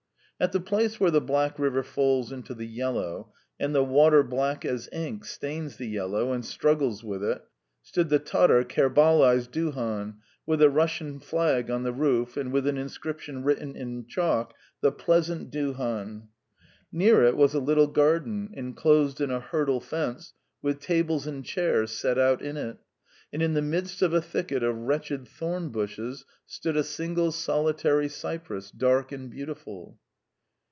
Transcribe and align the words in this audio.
At 0.41 0.53
the 0.53 0.59
place 0.59 0.99
where 0.99 1.11
the 1.11 1.21
Black 1.21 1.59
River 1.59 1.83
falls 1.83 2.31
into 2.31 2.55
the 2.55 2.65
Yellow, 2.65 3.31
and 3.59 3.75
the 3.75 3.83
water 3.83 4.23
black 4.23 4.65
as 4.65 4.89
ink 4.91 5.23
stains 5.23 5.77
the 5.77 5.85
yellow 5.87 6.33
and 6.33 6.43
struggles 6.43 7.03
with 7.03 7.23
it, 7.23 7.43
stood 7.83 8.09
the 8.09 8.17
Tatar 8.17 8.63
Kerbalay's 8.63 9.47
duhan, 9.47 10.15
with 10.47 10.57
the 10.61 10.71
Russian 10.71 11.19
flag 11.19 11.69
on 11.69 11.83
the 11.83 11.93
roof 11.93 12.37
and 12.37 12.51
with 12.51 12.65
an 12.65 12.79
inscription 12.79 13.43
written 13.43 13.75
in 13.75 14.07
chalk: 14.07 14.55
"The 14.81 14.91
Pleasant 14.91 15.51
duhan." 15.51 16.29
Near 16.91 17.23
it 17.23 17.37
was 17.37 17.53
a 17.53 17.59
little 17.59 17.85
garden, 17.85 18.49
enclosed 18.53 19.21
in 19.21 19.29
a 19.29 19.39
hurdle 19.41 19.79
fence, 19.79 20.33
with 20.59 20.79
tables 20.79 21.27
and 21.27 21.45
chairs 21.45 21.91
set 21.91 22.17
out 22.17 22.41
in 22.41 22.57
it, 22.57 22.79
and 23.31 23.43
in 23.43 23.53
the 23.53 23.61
midst 23.61 24.01
of 24.01 24.11
a 24.11 24.23
thicket 24.23 24.63
of 24.63 24.75
wretched 24.75 25.27
thornbushes 25.27 26.25
stood 26.47 26.75
a 26.77 26.83
single 26.83 27.31
solitary 27.31 28.09
cypress, 28.09 28.71
dark 28.71 29.11
and 29.11 29.29
beautiful. 29.29 29.99